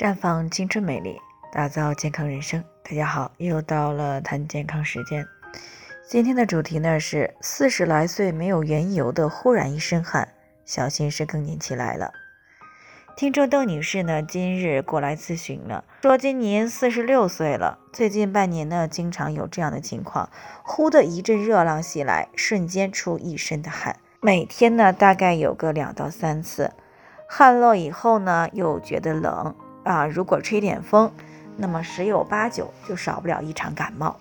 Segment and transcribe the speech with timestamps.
[0.00, 1.20] 绽放青春美丽，
[1.52, 2.64] 打造健康人生。
[2.82, 5.26] 大家好，又到了谈健康时间。
[6.08, 10.26] 今天的主题呢是四十来岁没有缘由的忽然一身汗，
[10.64, 12.14] 小心是更年期来了。
[13.14, 20.30] 听众邓女士呢今日过来咨询了，说今年四十六岁了，最近半年呢经常有这样的情况，
[20.62, 26.72] 忽的一阵热浪袭来，瞬间出一身的汗，每天呢大概有个两到三次，
[27.28, 29.54] 汗落以后呢又觉得冷。
[29.84, 31.10] 啊，如果吹点风，
[31.56, 34.16] 那么十有八九就少不了一场感冒，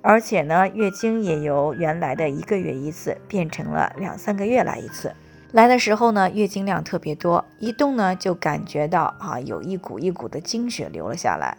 [0.00, 5.14] 而且呢，月经也由原来的一个月一次变成了两三个月来一次。
[5.52, 11.56] 来的时候呢，月经量特别多，一动呢就感觉到啊，有一股一股的经血流了下来。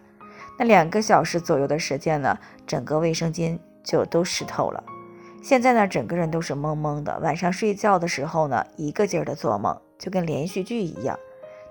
[0.57, 4.83] 那两个小时左右的时间呢，整个卫生间就都湿透了。
[5.43, 11.19] 现在呢，整个人都是懵懵的，晚上睡觉的时候呢，一个劲儿的做梦，就跟连续剧一样。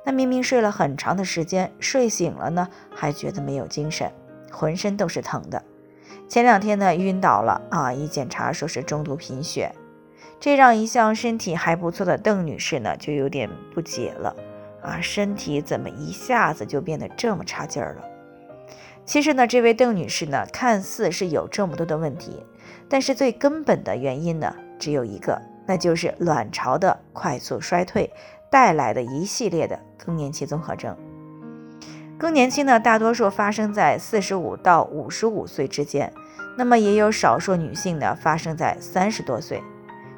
[0.05, 4.11] 那明明睡了很长的时间，睡醒了呢，还觉得没有精神，
[4.50, 5.62] 浑身都是疼的。
[6.28, 9.72] 前两天呢，晕倒了啊，一检查说是中度贫血，
[10.41, 14.34] 这让一向身体还不错的邓女士呢，就有点不解了
[14.83, 18.03] 啊，身体怎么一下子就变得这么差劲儿了？
[19.05, 22.44] 其实呢，这位邓女士呢，看似是有这么多的问题，
[22.89, 28.11] 但是最根本的原因呢，只有一个，那就是卵巢的快速衰退。
[28.53, 30.95] 带来的一系列的更年期综合征。
[32.19, 36.12] 更年期呢，大多数发生在四十五到五十五岁之间，
[36.59, 39.62] 那么也有少数女性呢发生在三十多岁。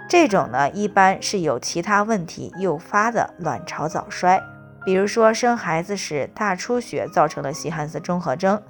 [0.08, 4.42] 这种呢，一般是有其他问题诱发的卵巢早衰，
[4.84, 8.60] 比如说生孩子时大出血造成的西汉斯综合征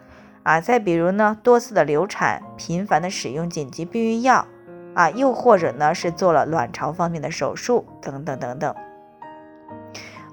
[0.42, 4.46] 啊，再比如呢多次的流产、频繁的使用紧急避孕药
[4.94, 8.74] 啊，又或者呢是做了卵巢方面的手术等等等等。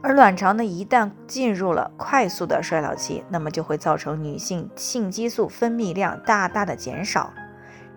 [0.03, 7.31] 而卵巢呢，一旦进入了快速的衰老期，那么就会造成女性性激素分泌量大大的减少，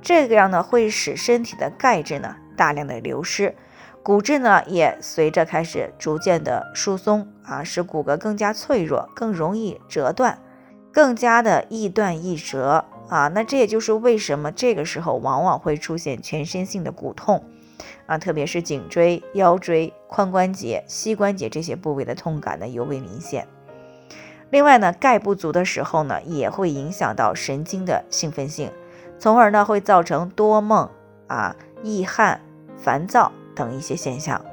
[0.02, 3.56] 这个样呢会使身体的钙质呢大量的流失，
[4.02, 10.38] 骨质呢也随着开始逐渐的疏松啊，使骨骼更加脆弱，更容易折断，
[10.92, 13.28] 更加的易断易折啊。
[13.28, 17.42] 那这也就是为什么这个时候往往会出现全身性的骨痛。
[18.06, 23.46] 啊，特别是颈椎、腰椎、髋关节、膝关节这些部位的痛感呢尤为明显。
[24.50, 28.70] 另外呢，钙不足的时候呢，也会影响到神经的兴奋性，
[29.18, 30.88] 从而呢会造成多梦
[31.26, 32.40] 啊、易汗、
[32.76, 34.44] 烦躁等一些现象。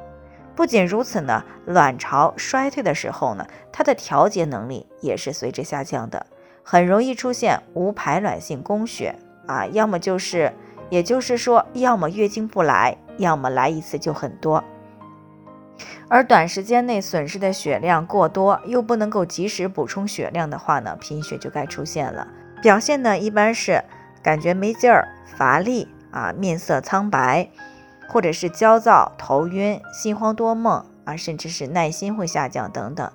[0.56, 6.26] 不仅如此呢，卵巢衰退的时候呢，它的调节能力也是随之下降的，
[6.64, 9.16] 很容易出现无排卵性宫血
[9.46, 10.54] 啊，要么就是。
[10.92, 14.62] 也就是说，要么月经不来，要么来一次就很多，
[16.10, 22.28] 而短时间内损失的血量过多，又不能够及时补充血量的话呢，贫血就该出现了。
[22.62, 23.84] 表现呢，一般是
[24.22, 25.08] 感觉没劲儿、
[25.38, 27.50] 乏力啊，面色苍白，
[28.10, 33.10] 或者是焦躁、头晕、心慌多梦啊，甚至是耐心会下降等等。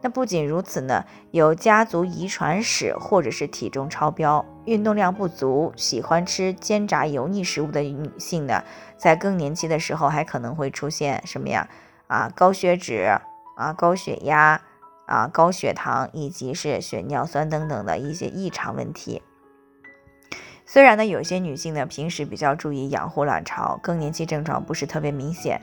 [0.00, 8.62] 那不仅如此呢，有家族遗传史或者是体重超标、运动量不足、喜欢吃煎炸油腻食物的女性呢，
[8.96, 11.68] 在更年期的时候还可能会出现什么呀？
[12.06, 13.18] 啊，高血脂
[13.56, 14.60] 啊，高血压
[15.06, 19.22] 啊，高血糖以及是血尿酸等等的一些异常问题。
[20.64, 25.60] 虽然呢，有些女性呢平时比较注意养护卵巢，更年期症状不是特别明显。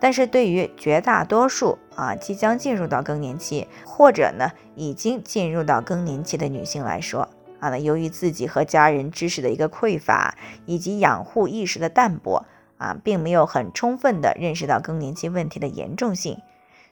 [0.00, 7.28] 但是对于绝大多数啊即将进入到更年期，或者呢已经进入到更年期的女性来说
[7.58, 10.36] 啊，那由于自己和家人知识的一个匮乏，
[10.66, 12.44] 以及养护意识的淡薄
[12.76, 16.38] 啊，并没有很充分的认识到更年期问题的严重性，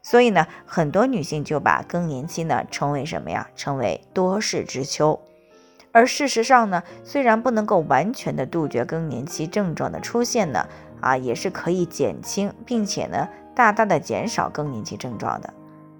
[0.02, 3.48] 所以呢，很多女性就把更年期呢称为什么呀？
[3.54, 5.20] 称为多事之秋。
[5.92, 10.66] 而事实上呢，虽然不能够完全的杜绝更年期症状的出现呢。
[11.00, 15.52] 啊，也是可以减轻，并且呢，大大的减少更年期症状的。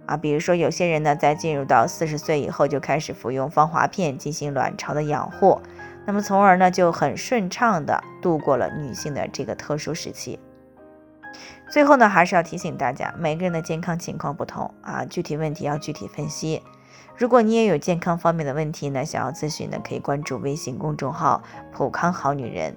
[0.07, 5.61] 啊，比如说有些人呢，在进入到四十岁以后，就开始服用芳华片进行卵巢的养护，
[6.07, 10.39] 那么从而呢，就很顺畅的度过了女性的这个特殊时期。
[11.69, 16.63] 最后呢，还是要提醒大家，每个人的健康情况不同啊，具体问题要具体分析。
[17.17, 21.43] 如果你也有健康方面的问题呢，想要咨询呢，可以关注微信公众号
[21.75, 22.77] “普康好女人”。